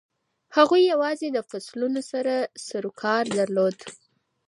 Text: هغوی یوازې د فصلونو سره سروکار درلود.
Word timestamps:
هغوی 0.55 0.81
یوازې 0.93 1.27
د 1.31 1.37
فصلونو 1.49 2.01
سره 2.11 2.33
سروکار 2.67 3.23
درلود. 3.39 3.77